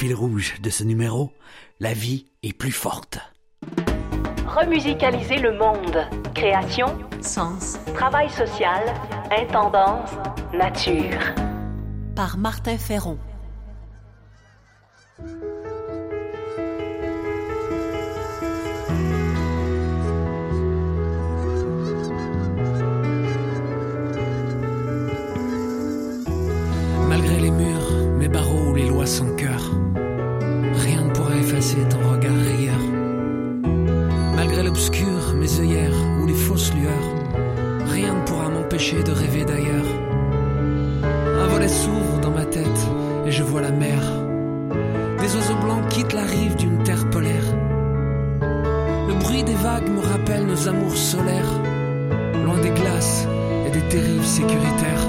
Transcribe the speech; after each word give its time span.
Fil 0.00 0.14
rouge 0.14 0.54
de 0.62 0.70
ce 0.70 0.82
numéro, 0.82 1.30
la 1.78 1.92
vie 1.92 2.24
est 2.42 2.54
plus 2.54 2.72
forte. 2.72 3.18
Remusicaliser 4.46 5.36
le 5.36 5.52
monde. 5.58 6.08
Création, 6.34 6.86
Sens 7.20 7.78
travail 7.94 8.30
social, 8.30 8.82
intendance, 9.30 10.08
nature. 10.54 11.20
par 12.16 12.38
Martin 12.38 12.78
Ferron. 12.78 13.18
Bruit 49.20 49.44
des 49.44 49.54
vagues 49.54 49.88
me 49.88 50.00
rappelle 50.00 50.46
nos 50.46 50.68
amours 50.68 50.96
solaires, 50.96 51.52
loin 52.44 52.58
des 52.58 52.70
glaces 52.70 53.26
et 53.66 53.70
des 53.70 53.82
terribles 53.82 54.24
sécuritaires. 54.24 55.06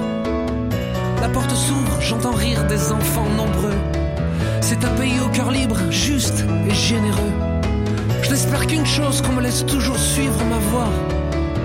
La 1.21 1.29
porte 1.29 1.51
s'ouvre, 1.51 1.99
j'entends 2.01 2.33
rire 2.33 2.65
des 2.67 2.91
enfants 2.91 3.29
nombreux. 3.37 3.79
C'est 4.61 4.83
un 4.85 4.93
pays 4.95 5.19
au 5.25 5.29
cœur 5.29 5.51
libre, 5.51 5.77
juste 5.89 6.45
et 6.67 6.73
généreux. 6.73 7.33
Je 8.21 8.29
n'espère 8.29 8.67
qu'une 8.67 8.85
chose, 8.85 9.21
qu'on 9.21 9.33
me 9.33 9.41
laisse 9.41 9.65
toujours 9.65 9.97
suivre 9.97 10.39
ma 10.45 10.59
voie. 10.71 10.89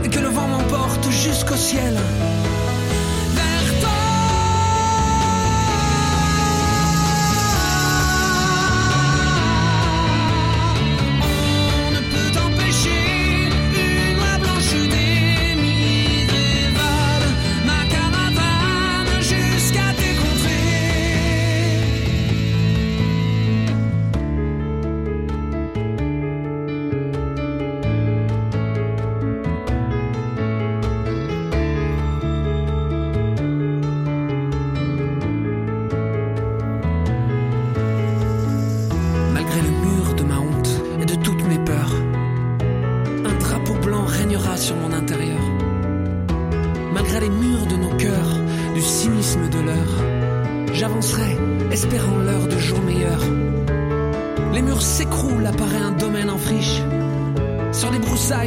Et 0.04 0.08
que 0.08 0.20
le 0.20 0.28
vent 0.28 0.48
m'emporte 0.48 1.10
jusqu'au 1.10 1.56
ciel. 1.56 1.94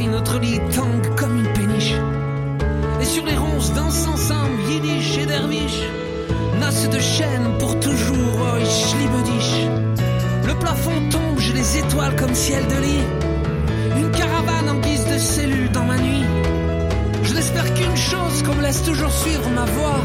Notre 0.08 0.38
lit 0.38 0.60
tangue 0.74 1.14
comme 1.16 1.36
une 1.36 1.52
péniche. 1.52 1.94
Et 3.00 3.04
sur 3.04 3.24
les 3.24 3.36
ronces 3.36 3.72
dansent 3.72 4.06
ensemble 4.06 4.60
Yiddish 4.68 5.18
et 5.18 5.26
Dervish. 5.26 5.80
Noces 6.60 6.88
de 6.88 6.98
chaîne 6.98 7.58
pour 7.58 7.78
toujours, 7.80 8.16
oh, 8.40 8.58
dich. 8.58 9.68
Le 10.46 10.54
plafond 10.54 11.08
tombe, 11.10 11.38
j'ai 11.38 11.52
les 11.52 11.78
étoiles 11.78 12.16
comme 12.16 12.34
ciel 12.34 12.66
de 12.66 12.80
lit. 12.82 13.04
Une 13.98 14.10
caravane 14.10 14.68
en 14.70 14.80
guise 14.80 15.04
de 15.06 15.18
cellule 15.18 15.70
dans 15.70 15.84
ma 15.84 15.96
nuit. 15.96 16.24
Je 17.22 17.34
n'espère 17.34 17.72
qu'une 17.74 17.96
chose, 17.96 18.42
qu'on 18.44 18.54
me 18.54 18.62
laisse 18.62 18.82
toujours 18.82 19.12
suivre 19.12 19.48
ma 19.50 19.64
voie. 19.64 20.00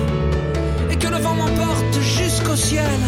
Et 0.92 0.96
que 0.96 1.08
le 1.08 1.18
vent 1.18 1.36
m'emporte 1.36 2.00
jusqu'au 2.02 2.56
ciel. 2.56 3.00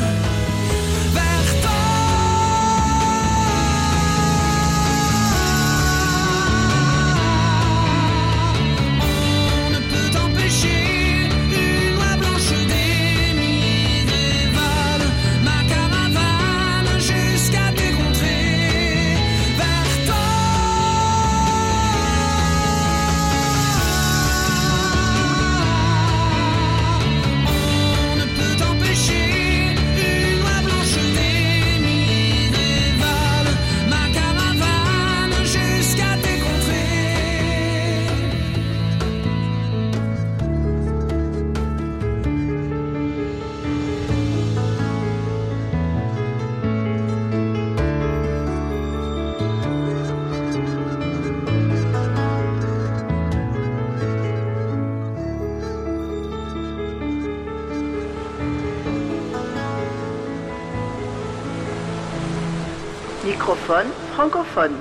Microphone 63.47 63.87
francophone. 64.13 64.75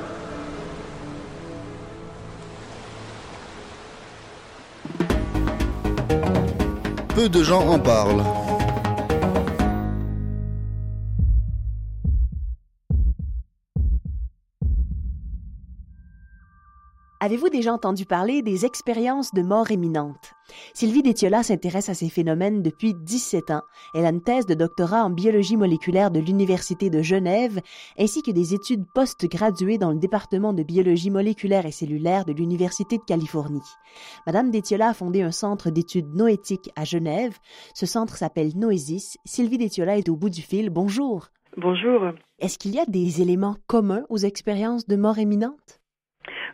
Peu 7.15 7.29
de 7.29 7.45
gens 7.45 7.65
en 7.69 7.79
parlent. 7.79 8.25
Avez-vous 17.27 17.49
déjà 17.49 17.73
entendu 17.73 18.07
parler 18.07 18.41
des 18.41 18.67
expériences 18.67 19.35
de 19.35 19.43
mort 19.43 19.73
imminente? 19.73 20.35
Sylvie 20.75 21.03
Détiola 21.03 21.43
s'intéresse 21.43 21.89
à 21.89 21.95
ces 21.95 22.09
phénomènes 22.09 22.63
depuis 22.63 22.95
17 22.95 23.51
ans. 23.51 23.63
Elle 23.95 24.07
a 24.07 24.11
une 24.11 24.23
thèse 24.23 24.47
de 24.47 24.55
doctorat 24.55 25.03
en 25.03 25.11
biologie 25.11 25.57
moléculaire 25.57 26.13
de 26.13 26.21
l'Université 26.21 26.89
de 26.89 27.03
Genève, 27.03 27.61
ainsi 27.99 28.23
que 28.23 28.31
des 28.31 28.55
études 28.55 28.85
post-graduées 28.95 29.77
dans 29.77 29.91
le 29.91 29.99
département 29.99 30.53
de 30.53 30.63
biologie 30.63 31.11
moléculaire 31.11 31.67
et 31.67 31.73
cellulaire 31.73 32.27
de 32.27 32.33
l'Université 32.33 32.97
de 32.97 33.03
Californie. 33.03 33.59
Madame 34.25 34.53
Détiola 34.53 34.91
a 34.91 34.95
fondé 34.95 35.23
un 35.23 35.33
centre 35.33 35.71
d'études 35.71 36.15
noétiques 36.15 36.71
à 36.77 36.85
Genève. 36.85 37.37
Ce 37.75 37.87
centre 37.87 38.17
s'appelle 38.17 38.57
Noésis. 38.57 39.19
Sylvie 39.25 39.59
Détiola 39.59 39.99
est 39.99 40.09
au 40.09 40.15
bout 40.15 40.31
du 40.31 40.43
fil. 40.43 40.71
Bonjour. 40.71 41.31
Bonjour. 41.57 42.13
Est-ce 42.39 42.57
qu'il 42.57 42.73
y 42.73 42.79
a 42.79 42.87
des 42.87 43.21
éléments 43.21 43.57
communs 43.67 44.05
aux 44.11 44.19
expériences 44.19 44.87
de 44.87 44.95
mort 44.95 45.19
imminente? 45.19 45.76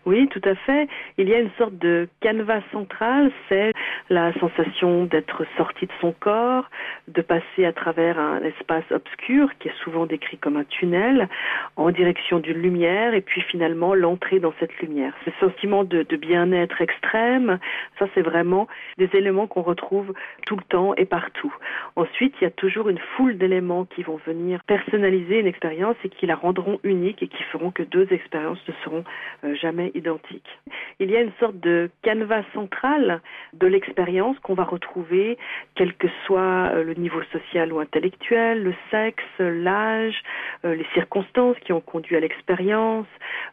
Oui, 0.05 0.29
tout 0.29 0.41
à 0.45 0.57
fait. 0.57 0.89
Il 1.17 1.29
y 1.29 1.35
a 1.35 1.39
une 1.39 1.51
sorte 1.57 1.79
de 1.79 2.09
canevas 2.21 2.63
central, 2.73 3.31
c'est 3.49 3.73
la 4.11 4.33
sensation 4.41 5.05
d'être 5.05 5.45
sorti 5.57 5.87
de 5.87 5.93
son 6.01 6.13
corps, 6.13 6.69
de 7.07 7.23
passer 7.23 7.65
à 7.65 7.73
travers 7.73 8.19
un 8.19 8.43
espace 8.43 8.85
obscur 8.91 9.49
qui 9.61 9.69
est 9.69 9.77
souvent 9.85 10.07
décrit 10.07 10.39
comme 10.39 10.57
un 10.57 10.65
tunnel 10.65 11.29
en 11.77 11.91
direction 11.91 12.41
d'une 12.41 12.59
lumière 12.59 13.15
et 13.15 13.21
puis 13.21 13.43
finalement 13.43 13.95
l'entrée 13.95 14.41
dans 14.41 14.53
cette 14.59 14.77
lumière. 14.81 15.15
Ce 15.25 15.31
sentiment 15.39 15.85
de, 15.85 16.03
de 16.03 16.17
bien-être 16.17 16.81
extrême, 16.81 17.61
ça 18.01 18.07
c'est 18.15 18.23
vraiment 18.23 18.67
des 18.99 19.09
éléments 19.15 19.47
qu'on 19.47 19.63
retrouve 19.63 20.13
tout 20.47 20.57
le 20.57 20.65
temps 20.65 20.95
et 20.97 21.05
partout. 21.05 21.55
Ensuite, 21.95 22.35
il 22.41 22.45
y 22.45 22.47
a 22.47 22.51
toujours 22.51 22.89
une 22.89 22.99
foule 23.17 23.39
d'éléments 23.39 23.85
qui 23.85 24.03
vont 24.03 24.19
venir 24.27 24.61
personnaliser 24.67 25.39
une 25.39 25.47
expérience 25.47 25.97
et 26.05 26.09
qui 26.09 26.27
la 26.27 26.35
rendront 26.35 26.81
unique 26.83 27.23
et 27.23 27.29
qui 27.29 27.43
feront 27.45 27.71
que 27.71 27.85
deux 27.85 28.09
expériences 28.11 28.59
ne 28.67 28.75
seront 28.85 29.05
euh, 29.45 29.55
jamais 29.55 29.92
identiques. 29.95 30.59
Il 30.99 31.11
y 31.11 31.17
a 31.17 31.21
une 31.21 31.33
sorte 31.41 31.59
de 31.59 31.91
canevas 32.03 32.45
central 32.55 33.21
de 33.53 33.67
l'expérience 33.67 34.39
qu'on 34.41 34.55
va 34.55 34.65
retrouver, 34.65 35.39
quel 35.75 35.95
que 35.95 36.09
soit 36.27 36.71
euh, 36.73 36.85
le 36.85 36.95
niveau 36.95 37.23
social 37.33 37.73
ou 37.73 37.81
intellectuel, 37.81 38.63
le 38.63 38.75
sexe, 38.91 39.25
l'âge, 39.39 40.23
euh, 40.65 40.75
les 40.75 40.87
circonstances 40.95 41.57
qui 41.61 41.73
ont 41.73 41.81
conduit 41.81 42.17
à 42.17 42.21
l'expérience, 42.21 43.07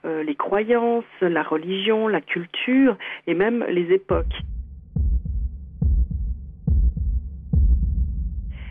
les 0.04 0.36
croyances, 0.36 1.04
la 1.22 1.44
religion, 1.44 2.08
la 2.08 2.22
culture 2.22 2.96
et 3.28 3.34
même 3.34 3.66
les 3.70 3.94
époques. 3.94 4.36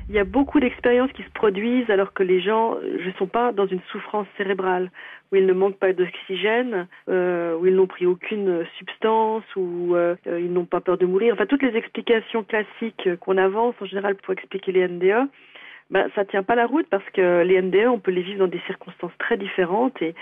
Il 0.08 0.14
y 0.14 0.19
a 0.19 0.25
beaucoup 0.25 0.58
d'expériences 0.58 1.12
qui 1.12 1.22
se 1.22 1.31
produisent 1.31 1.90
alors 1.90 2.14
que 2.14 2.22
les 2.22 2.40
gens 2.40 2.76
ne 2.81 3.12
sont 3.19 3.26
pas 3.26 3.52
dans 3.52 3.66
une 3.66 3.81
souffrance 3.93 4.26
cérébrale, 4.38 4.90
où 5.31 5.37
ils 5.37 5.44
ne 5.44 5.52
manquent 5.52 5.78
pas 5.78 5.93
d'oxygène, 5.93 6.88
euh, 7.10 7.55
où 7.56 7.66
ils 7.66 7.75
n'ont 7.75 7.87
pris 7.87 8.06
aucune 8.06 8.64
substance, 8.78 9.44
où 9.55 9.94
euh, 9.94 10.16
ils 10.26 10.52
n'ont 10.52 10.64
pas 10.64 10.81
peur 10.81 10.96
de 10.96 11.05
mourir. 11.05 11.34
Enfin, 11.34 11.44
toutes 11.44 11.62
les 11.62 11.76
explications 11.76 12.43
classiques 12.43 13.16
qu'on 13.20 13.37
avance 13.37 13.75
en 13.81 13.84
général 13.84 14.14
pour 14.16 14.32
expliquer 14.32 14.72
les 14.72 14.88
NDE, 14.88 15.28
ben, 15.90 16.08
ça 16.14 16.25
tient 16.25 16.43
pas 16.43 16.55
la 16.55 16.66
route 16.66 16.87
parce 16.90 17.08
que 17.10 17.43
les 17.43 17.60
NDE, 17.60 17.88
on 17.88 17.99
peut 17.99 18.10
les 18.10 18.22
vivre 18.22 18.40
dans 18.40 18.46
des 18.46 18.60
circonstances 18.66 19.16
très 19.19 19.37
différentes 19.37 20.00
et, 20.02 20.14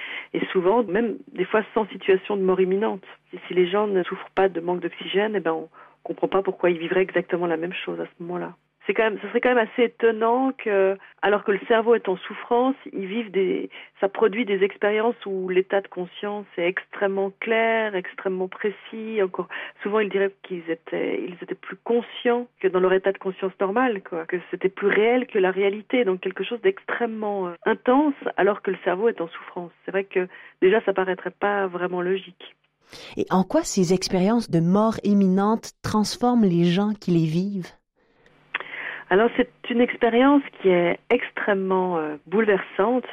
souvent, 0.53 0.83
même 0.85 1.17
des 1.33 1.45
fois 1.45 1.63
sans 1.75 1.87
situation 1.89 2.37
de 2.37 2.43
mort 2.43 2.61
imminente. 2.61 3.05
Si 3.47 3.55
les 3.55 3.69
gens 3.69 3.87
ne 3.87 4.03
souffrent 4.05 4.31
pas 4.35 4.49
de 4.49 4.61
manque 4.61 4.81
d'oxygène, 4.81 5.35
eh 5.37 5.41
ben, 5.41 5.53
on 5.53 5.69
comprend 6.03 6.29
pas 6.29 6.43
pourquoi 6.43 6.71
ils 6.71 6.79
vivraient 6.79 7.03
exactement 7.03 7.47
la 7.47 7.57
même 7.57 7.73
chose 7.73 8.01
à 8.01 8.07
ce 8.07 8.23
moment-là 8.23 8.55
c'est 8.87 8.95
quand 8.95 9.03
même, 9.03 9.19
ce 9.21 9.29
serait 9.29 9.41
quand 9.41 9.55
même 9.55 9.67
assez 9.73 9.85
étonnant 9.85 10.53
que, 10.53 10.97
alors 11.23 11.45
que 11.45 11.53
le 11.53 11.61
cerveau 11.67 11.95
est 11.95 12.09
en 12.09 12.17
souffrance, 12.17 12.77
ils 12.93 13.07
vivent 13.07 13.31
des, 13.31 13.69
ça 14.01 14.09
produit 14.09 14.45
des 14.45 14.63
expériences 14.63 15.17
où 15.27 15.49
l'état 15.49 15.81
de 15.81 15.89
conscience 15.89 16.47
est 16.57 16.69
extrêmement 16.69 17.33
clair, 17.41 17.95
extrêmement 17.97 18.49
précis. 18.49 19.21
Encore, 19.23 19.49
souvent 19.83 20.01
ils 20.01 20.09
diraient 20.09 20.33
qu'ils 20.43 20.71
étaient, 20.71 21.21
ils 21.23 21.37
étaient 21.43 21.55
plus 21.55 21.77
conscients 21.77 22.47
que 22.61 22.69
dans 22.69 22.81
leur 22.81 22.93
état 22.93 23.13
de 23.13 23.19
conscience 23.19 23.53
normal, 23.61 24.03
quoi, 24.03 24.25
que 24.27 24.37
c'était 24.51 24.69
plus 24.69 24.89
réel 24.89 25.27
que 25.27 25.39
la 25.39 25.51
réalité, 25.51 26.05
donc 26.05 26.21
quelque 26.21 26.45
chose 26.45 26.61
d'extrêmement 26.61 27.49
euh, 27.49 27.55
intense, 27.65 28.15
alors 28.37 28.63
que 28.63 28.71
le 28.71 28.79
cerveau 28.85 29.09
est 29.09 29.21
en 29.21 29.29
souffrance. 29.29 29.73
C'est 29.85 29.91
vrai 29.91 30.05
que 30.05 30.29
déjà 30.63 30.81
ça 30.83 30.93
paraîtrait 30.93 31.31
pas 31.31 31.67
vraiment 31.67 32.03
logique. 32.03 32.55
Et 33.17 33.27
en 33.31 33.43
quoi 33.43 33.63
ces 33.65 33.93
expériences 33.93 34.49
de 34.49 34.61
mort 34.61 34.97
imminente 35.03 35.73
transforment 35.83 36.45
les 36.45 36.65
gens 36.65 36.93
qui 36.93 37.11
les 37.11 37.27
vivent? 37.27 37.73
Alors 39.09 39.31
c'est 39.37 39.51
une 39.71 39.81
expérience 39.81 40.43
qui 40.61 40.69
est 40.69 40.99
extrêmement 41.11 41.99
euh, 41.99 42.17
bouleversante 42.27 43.05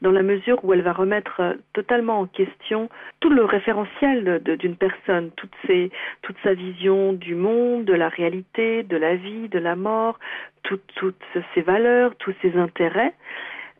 dans 0.00 0.10
la 0.10 0.22
mesure 0.22 0.64
où 0.64 0.72
elle 0.72 0.80
va 0.80 0.94
remettre 0.94 1.40
euh, 1.40 1.54
totalement 1.74 2.20
en 2.20 2.26
question 2.26 2.88
tout 3.20 3.28
le 3.28 3.44
référentiel 3.44 4.40
d'une 4.58 4.76
personne, 4.76 5.30
toute, 5.32 5.54
toute 6.22 6.36
sa 6.42 6.54
vision 6.54 7.12
du 7.12 7.34
monde, 7.34 7.84
de 7.84 7.92
la 7.92 8.08
réalité, 8.08 8.82
de 8.82 8.96
la 8.96 9.16
vie, 9.16 9.48
de 9.48 9.58
la 9.58 9.76
mort, 9.76 10.18
toutes 10.62 10.82
ses 11.54 11.60
valeurs, 11.60 12.14
tous 12.16 12.34
ses 12.40 12.56
intérêts. 12.56 13.12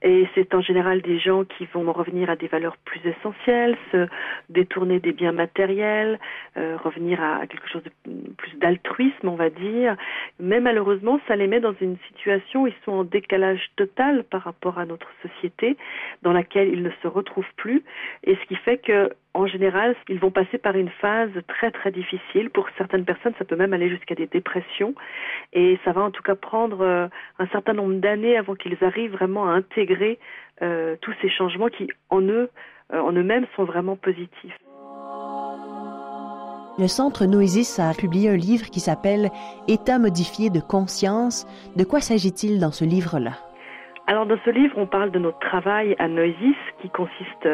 Et 0.02 0.28
c'est 0.34 0.54
en 0.54 0.60
général 0.60 1.00
des 1.00 1.18
gens 1.18 1.44
qui 1.44 1.66
vont 1.66 1.90
revenir 1.92 2.28
à 2.28 2.36
des 2.36 2.48
valeurs 2.48 2.76
plus 2.84 3.00
essentielles, 3.04 3.76
se 3.92 4.08
détourner 4.48 4.98
des 4.98 5.12
biens 5.12 5.32
matériels, 5.32 6.18
euh, 6.56 6.76
revenir 6.82 7.22
à 7.22 7.46
quelque 7.46 7.68
chose 7.68 7.82
de 7.84 8.10
plus 8.36 8.58
d'altruisme, 8.58 9.28
on 9.28 9.36
va 9.36 9.50
dire. 9.50 9.96
Mais 10.40 10.60
malheureusement, 10.60 11.20
ça 11.28 11.36
les 11.36 11.46
met 11.46 11.60
dans 11.60 11.74
une 11.80 11.96
situation 12.08 12.62
où 12.62 12.66
ils 12.66 12.74
sont 12.84 12.92
en 12.92 13.04
décalage 13.04 13.70
total 13.76 14.24
par 14.24 14.42
rapport 14.42 14.78
à 14.78 14.86
notre 14.86 15.08
société, 15.22 15.76
dans 16.22 16.32
laquelle 16.32 16.68
ils 16.68 16.82
ne 16.82 16.90
se 17.02 17.06
retrouvent 17.06 17.44
plus. 17.56 17.82
Et 18.24 18.34
ce 18.34 18.46
qui 18.46 18.56
fait 18.56 18.78
que 18.78 19.10
en 19.34 19.46
général, 19.46 19.96
ils 20.08 20.18
vont 20.18 20.30
passer 20.30 20.58
par 20.58 20.76
une 20.76 20.90
phase 21.00 21.30
très 21.48 21.70
très 21.70 21.90
difficile. 21.90 22.50
Pour 22.50 22.68
certaines 22.76 23.04
personnes, 23.04 23.32
ça 23.38 23.44
peut 23.44 23.56
même 23.56 23.72
aller 23.72 23.88
jusqu'à 23.88 24.14
des 24.14 24.26
dépressions. 24.26 24.94
Et 25.52 25.78
ça 25.84 25.92
va 25.92 26.02
en 26.02 26.10
tout 26.10 26.22
cas 26.22 26.34
prendre 26.34 26.82
euh, 26.82 27.08
un 27.38 27.46
certain 27.48 27.72
nombre 27.72 27.94
d'années 27.94 28.36
avant 28.36 28.54
qu'ils 28.54 28.76
arrivent 28.82 29.12
vraiment 29.12 29.48
à 29.48 29.52
intégrer 29.52 30.18
euh, 30.60 30.96
tous 31.00 31.14
ces 31.22 31.30
changements 31.30 31.68
qui, 31.68 31.88
en 32.10 32.20
eux, 32.20 32.50
euh, 32.92 33.00
en 33.00 33.12
eux-mêmes, 33.12 33.46
sont 33.56 33.64
vraiment 33.64 33.96
positifs. 33.96 34.56
Le 36.78 36.88
Centre 36.88 37.26
Noésis 37.26 37.78
a 37.78 37.92
publié 37.94 38.30
un 38.30 38.36
livre 38.36 38.66
qui 38.70 38.80
s'appelle 38.80 39.30
État 39.68 39.98
modifié 39.98 40.50
de 40.50 40.60
conscience. 40.60 41.46
De 41.76 41.84
quoi 41.84 42.00
s'agit-il 42.00 42.60
dans 42.60 42.72
ce 42.72 42.84
livre-là? 42.84 43.51
Alors 44.08 44.26
dans 44.26 44.38
ce 44.44 44.50
livre, 44.50 44.76
on 44.78 44.86
parle 44.86 45.12
de 45.12 45.18
notre 45.20 45.38
travail 45.38 45.94
à 46.00 46.08
Noisis 46.08 46.56
qui 46.80 46.90
consiste 46.90 47.48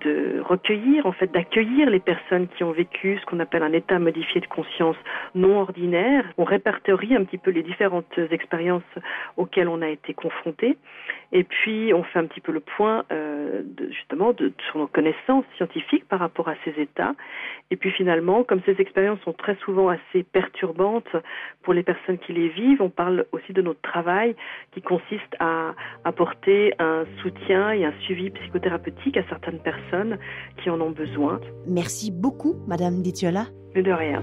de 0.00 0.40
recueillir, 0.40 1.06
en 1.06 1.12
fait 1.12 1.30
d'accueillir 1.30 1.88
les 1.88 2.00
personnes 2.00 2.48
qui 2.48 2.64
ont 2.64 2.72
vécu 2.72 3.18
ce 3.18 3.26
qu'on 3.26 3.38
appelle 3.38 3.62
un 3.62 3.72
état 3.72 4.00
modifié 4.00 4.40
de 4.40 4.46
conscience 4.46 4.96
non 5.36 5.60
ordinaire. 5.60 6.24
On 6.38 6.44
répertorie 6.44 7.14
un 7.14 7.24
petit 7.24 7.38
peu 7.38 7.52
les 7.52 7.62
différentes 7.62 8.18
expériences 8.32 8.82
auxquelles 9.36 9.68
on 9.68 9.80
a 9.80 9.88
été 9.88 10.12
confronté 10.12 10.76
et 11.32 11.44
puis 11.44 11.92
on 11.94 12.02
fait 12.02 12.18
un 12.18 12.26
petit 12.26 12.40
peu 12.40 12.52
le 12.52 12.60
point 12.60 13.04
euh, 13.10 13.62
de, 13.64 13.90
justement 13.90 14.32
de, 14.32 14.52
sur 14.66 14.78
nos 14.78 14.86
connaissances 14.86 15.44
scientifiques 15.56 16.06
par 16.08 16.18
rapport 16.18 16.48
à 16.48 16.54
ces 16.64 16.78
états. 16.80 17.14
Et 17.70 17.76
puis 17.76 17.90
finalement, 17.90 18.44
comme 18.44 18.60
ces 18.66 18.78
expériences 18.80 19.20
sont 19.20 19.32
très 19.32 19.56
souvent 19.64 19.88
assez 19.88 20.24
perturbantes 20.24 21.16
pour 21.62 21.72
les 21.72 21.82
personnes 21.82 22.18
qui 22.18 22.34
les 22.34 22.48
vivent, 22.48 22.82
on 22.82 22.90
parle 22.90 23.24
aussi 23.32 23.52
de 23.54 23.62
notre 23.62 23.80
travail 23.80 24.36
qui 24.72 24.82
consiste 24.82 25.36
à 25.40 25.74
apporter 26.04 26.74
un 26.78 27.04
soutien 27.22 27.72
et 27.72 27.84
un 27.84 27.92
suivi 28.00 28.30
psychothérapeutique 28.30 29.16
à 29.16 29.22
certaines 29.28 29.60
personnes 29.60 30.18
qui 30.62 30.70
en 30.70 30.80
ont 30.80 30.90
besoin. 30.90 31.40
Merci 31.66 32.10
beaucoup, 32.10 32.56
Madame 32.66 33.02
Ditiola. 33.02 33.46
Mais 33.74 33.82
de 33.82 33.92
rien. 33.92 34.22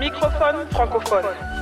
Microphone 0.00 0.66
francophone. 0.70 1.59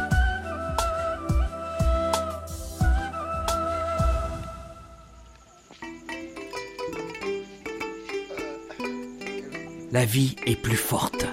La 9.99 10.05
vie 10.05 10.37
est 10.47 10.55
plus 10.55 10.77
forte. 10.77 11.27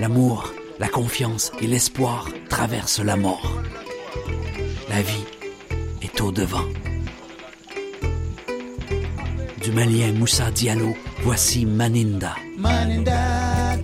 L'amour, 0.00 0.52
la 0.80 0.88
confiance 0.88 1.52
et 1.62 1.68
l'espoir 1.68 2.28
traversent 2.48 2.98
la 2.98 3.14
mort. 3.14 3.62
La 4.88 5.00
vie 5.00 5.24
est 6.02 6.20
au 6.20 6.32
devant. 6.32 6.64
Du 9.62 9.70
malien 9.70 10.10
Moussa 10.10 10.50
Diallo, 10.50 10.96
voici 11.22 11.64
Maninda. 11.64 12.34
Maninda, 12.58 13.76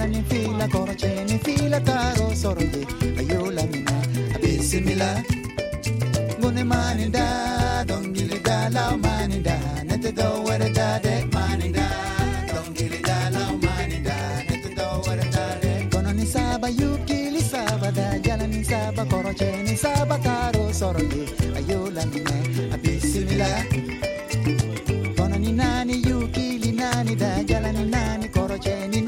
ala 0.00 0.08
ni 0.14 0.20
fila 0.30 0.66
kɔrɔcɛ 0.72 1.10
ni 1.28 1.36
fila 1.44 1.78
taar'o 1.88 2.26
sɔrɔ 2.42 2.64
ye 2.72 2.82
a 3.20 3.22
y'o 3.30 3.40
lamina 3.56 3.96
a 4.34 4.36
bɛ 4.42 4.50
simila 4.68 5.10
n 5.20 6.40
ko 6.40 6.48
ne 6.56 6.62
ma 6.70 6.80
nin 6.98 7.10
da 7.16 7.24
dɔnkilidalaw 7.88 8.92
ma 9.04 9.14
nin 9.30 9.42
da 9.48 9.56
ne 9.88 9.94
tɛ 10.02 10.10
dɔ 10.18 10.26
wɛrɛ 10.46 10.68
da 10.78 10.88
dɛ 11.04 11.14
ma 11.34 11.44
da 11.76 11.86
dɔnkilidalaw 12.52 13.52
ma 13.64 13.74
da 14.06 14.16
ne 14.48 14.56
tɛ 14.62 14.70
dɔ 14.78 14.88
da 15.34 15.44
dɛ 15.62 15.72
kɔnɔ 15.92 16.10
ni 16.18 16.24
saba 16.34 16.68
y'u 16.80 16.90
kili 17.08 17.42
saba 17.52 17.88
da 17.98 18.06
yala 18.24 18.46
ni 18.46 18.60
saba 18.70 19.02
kɔrɔcɛ 19.12 19.48
ni 19.66 19.74
saba 19.84 20.16
taar'o 20.26 20.64
sɔrɔ 20.80 21.02
ye 21.12 21.22
a 21.58 21.60
y'o 21.68 21.80
lamina 21.96 22.36
a 22.74 22.76
bɛ 22.82 22.92
simila 23.10 23.50
ni 25.40 25.52
nani 25.52 25.94
y'u 26.06 26.28
kili 26.34 26.70
naani 26.80 27.14
da 27.22 27.30
yala 27.50 27.70
ni 27.76 27.84
naani 27.94 28.26
kɔrɔcɛ 28.34 28.74
ni 28.92 28.99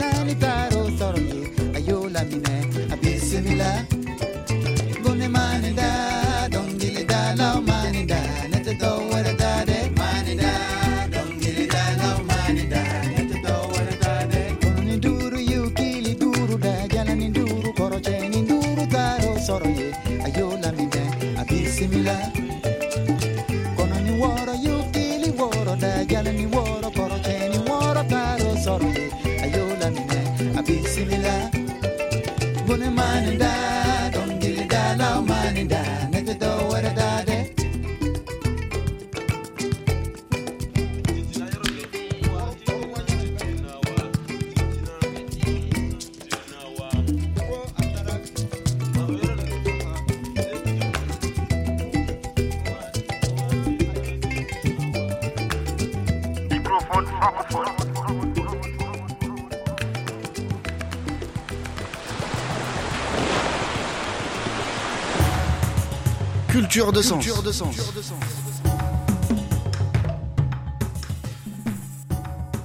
Culture 66.48 66.92
de 66.92 67.02
sens. 67.02 67.26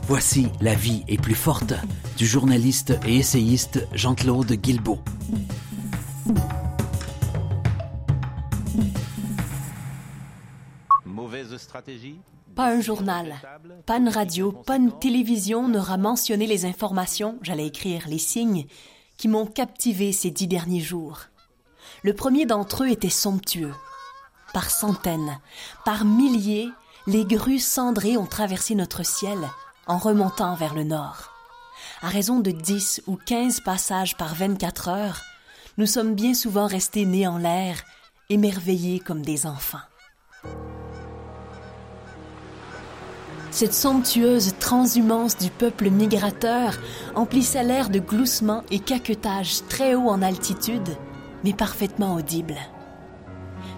Voici 0.08 0.48
La 0.62 0.74
vie 0.74 1.04
est 1.10 1.22
plus 1.22 1.36
forte 1.36 1.74
du 2.18 2.26
journaliste 2.26 2.98
et 3.06 3.18
essayiste 3.18 3.86
Jean-Claude 3.94 4.54
Guilbeault. 4.54 5.00
Pas 12.56 12.70
un 12.72 12.82
journal, 12.82 13.36
pas 13.86 13.98
une 13.98 14.10
radio, 14.10 14.52
pas 14.52 14.78
une 14.78 14.98
télévision 14.98 15.68
n'aura 15.68 15.98
mentionné 15.98 16.48
les 16.48 16.66
informations, 16.66 17.38
j'allais 17.42 17.68
écrire 17.68 18.08
les 18.08 18.18
signes, 18.18 18.66
qui 19.18 19.28
m'ont 19.28 19.46
captivé 19.46 20.12
ces 20.12 20.32
dix 20.32 20.48
derniers 20.48 20.82
jours. 20.82 21.22
Le 22.04 22.14
premier 22.14 22.46
d'entre 22.46 22.84
eux 22.84 22.90
était 22.90 23.10
somptueux. 23.10 23.74
Par 24.54 24.70
centaines, 24.70 25.40
par 25.86 26.06
milliers, 26.06 26.70
les 27.06 27.26
grues 27.26 27.60
cendrées 27.60 28.18
ont 28.18 28.26
traversé 28.26 28.76
notre 28.76 29.06
ciel 29.06 29.38
en 29.88 29.98
remontant 29.98 30.56
vers 30.56 30.74
le 30.74 30.84
nord. 30.84 31.32
À 32.02 32.10
raison 32.10 32.40
de 32.40 32.52
10 32.52 33.04
ou 33.08 33.16
15 33.16 33.62
passages 33.62 34.18
par 34.18 34.36
24 34.36 34.90
heures, 34.90 35.22
nous 35.78 35.86
sommes 35.86 36.16
bien 36.16 36.34
souvent 36.34 36.68
restés 36.68 37.06
nés 37.06 37.28
en 37.28 37.38
l'air, 37.38 37.84
émerveillés 38.30 39.00
comme 39.00 39.22
des 39.22 39.46
enfants. 39.46 39.78
Cette 43.52 43.74
somptueuse 43.74 44.54
transhumance 44.60 45.38
du 45.38 45.50
peuple 45.50 45.90
migrateur 45.90 46.78
emplissait 47.16 47.64
l'air 47.64 47.90
de 47.90 48.00
gloussements 48.00 48.64
et 48.72 48.80
caquetages 48.80 49.62
très 49.70 49.96
haut 49.96 50.10
en 50.10 50.22
altitude, 50.22 50.90
mais 51.44 51.54
parfaitement 51.54 52.16
audibles. 52.16 52.58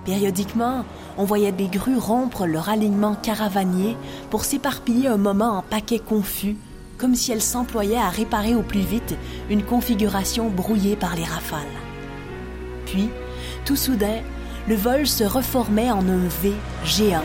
Périodiquement, 0.05 0.85
on 1.17 1.23
voyait 1.23 1.51
des 1.51 1.67
grues 1.67 1.97
rompre 1.97 2.45
leur 2.45 2.69
alignement 2.69 3.15
caravanier 3.15 3.95
pour 4.29 4.43
s'éparpiller 4.43 5.07
un 5.07 5.17
moment 5.17 5.57
en 5.57 5.61
paquets 5.61 5.99
confus, 5.99 6.57
comme 6.97 7.15
si 7.15 7.31
elles 7.31 7.41
s'employaient 7.41 7.95
à 7.95 8.09
réparer 8.09 8.55
au 8.55 8.63
plus 8.63 8.81
vite 8.81 9.15
une 9.49 9.63
configuration 9.63 10.49
brouillée 10.49 10.95
par 10.95 11.15
les 11.15 11.23
rafales. 11.23 11.59
Puis, 12.85 13.09
tout 13.65 13.75
soudain, 13.75 14.21
le 14.67 14.75
vol 14.75 15.07
se 15.07 15.23
reformait 15.23 15.91
en 15.91 16.07
un 16.07 16.27
V 16.41 16.53
géant. 16.83 17.23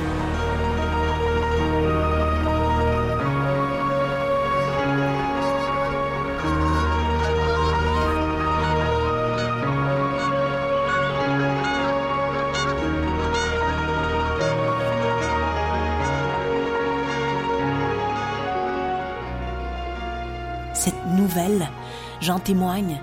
J'en 22.25 22.39
témoigne, 22.39 23.01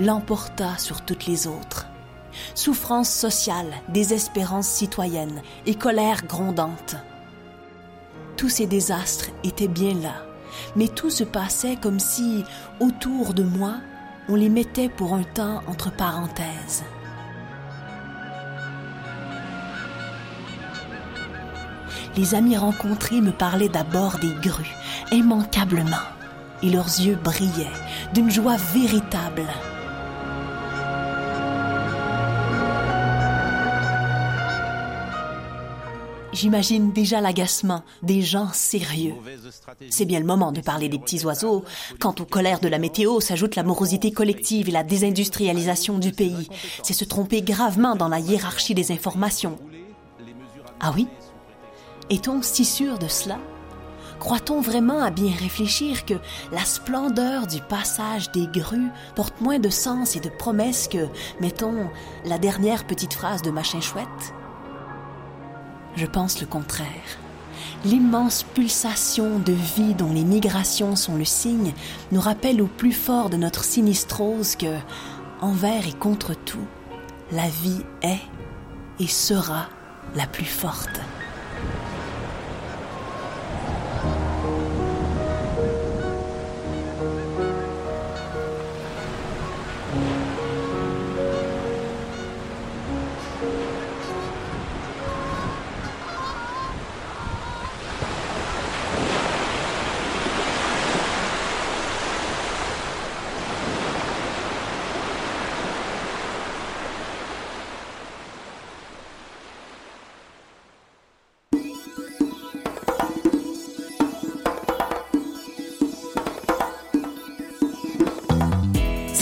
l'emporta 0.00 0.76
sur 0.78 1.02
toutes 1.02 1.26
les 1.26 1.46
autres. 1.46 1.86
Souffrance 2.56 3.08
sociale, 3.08 3.72
désespérance 3.88 4.66
citoyenne 4.66 5.42
et 5.64 5.76
colère 5.76 6.26
grondante. 6.26 6.96
Tous 8.36 8.48
ces 8.48 8.66
désastres 8.66 9.30
étaient 9.44 9.68
bien 9.68 9.94
là, 9.94 10.16
mais 10.74 10.88
tout 10.88 11.10
se 11.10 11.22
passait 11.22 11.76
comme 11.80 12.00
si, 12.00 12.44
autour 12.80 13.32
de 13.32 13.44
moi, 13.44 13.74
on 14.28 14.34
les 14.34 14.48
mettait 14.48 14.88
pour 14.88 15.14
un 15.14 15.22
temps 15.22 15.62
entre 15.68 15.92
parenthèses. 15.92 16.82
Les 22.16 22.34
amis 22.34 22.56
rencontrés 22.56 23.20
me 23.20 23.32
parlaient 23.32 23.68
d'abord 23.68 24.18
des 24.18 24.34
grues, 24.42 24.74
immanquablement 25.12 26.02
et 26.62 26.70
leurs 26.70 26.86
yeux 26.86 27.16
brillaient 27.16 27.70
d'une 28.14 28.30
joie 28.30 28.56
véritable. 28.72 29.46
J'imagine 36.34 36.92
déjà 36.92 37.20
l'agacement 37.20 37.84
des 38.02 38.20
gens 38.20 38.48
sérieux. 38.52 39.14
C'est 39.88 40.04
bien 40.04 40.18
le 40.18 40.26
moment 40.26 40.50
de 40.50 40.60
parler 40.60 40.88
des 40.88 40.98
petits 40.98 41.24
oiseaux. 41.24 41.64
Quant 42.00 42.14
aux 42.18 42.24
colères 42.24 42.58
de 42.58 42.66
la 42.66 42.80
météo, 42.80 43.20
s'ajoute 43.20 43.54
la 43.54 43.62
morosité 43.62 44.10
collective 44.10 44.68
et 44.68 44.72
la 44.72 44.82
désindustrialisation 44.82 45.98
du 45.98 46.10
pays. 46.10 46.48
C'est 46.82 46.92
se 46.92 47.04
tromper 47.04 47.42
gravement 47.42 47.94
dans 47.94 48.08
la 48.08 48.18
hiérarchie 48.18 48.74
des 48.74 48.90
informations. 48.90 49.56
Ah 50.80 50.92
oui? 50.96 51.06
Est-on 52.10 52.42
si 52.42 52.64
sûr 52.64 52.98
de 52.98 53.06
cela? 53.06 53.38
Croit-on 54.24 54.62
vraiment 54.62 55.02
à 55.02 55.10
bien 55.10 55.34
réfléchir 55.38 56.06
que 56.06 56.14
la 56.50 56.64
splendeur 56.64 57.46
du 57.46 57.60
passage 57.60 58.32
des 58.32 58.46
grues 58.46 58.88
porte 59.14 59.42
moins 59.42 59.58
de 59.58 59.68
sens 59.68 60.16
et 60.16 60.20
de 60.20 60.30
promesses 60.30 60.88
que, 60.88 61.08
mettons, 61.42 61.90
la 62.24 62.38
dernière 62.38 62.86
petite 62.86 63.12
phrase 63.12 63.42
de 63.42 63.50
Machin 63.50 63.82
Chouette? 63.82 64.34
Je 65.96 66.06
pense 66.06 66.40
le 66.40 66.46
contraire. 66.46 66.88
L'immense 67.84 68.44
pulsation 68.44 69.40
de 69.40 69.52
vie 69.52 69.92
dont 69.92 70.14
les 70.14 70.24
migrations 70.24 70.96
sont 70.96 71.16
le 71.16 71.26
signe 71.26 71.74
nous 72.10 72.22
rappelle 72.22 72.62
au 72.62 72.66
plus 72.66 72.92
fort 72.92 73.28
de 73.28 73.36
notre 73.36 73.62
sinistrose 73.62 74.56
que, 74.56 74.78
envers 75.42 75.86
et 75.86 75.92
contre 75.92 76.32
tout, 76.32 76.66
la 77.30 77.46
vie 77.62 77.84
est 78.00 78.22
et 78.98 79.06
sera 79.06 79.66
la 80.16 80.26
plus 80.26 80.46
forte. 80.46 80.98